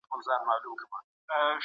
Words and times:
فشار 0.09 0.39
نه 0.47 0.53
راوړل 0.63 0.75
کېږي. 0.79 1.51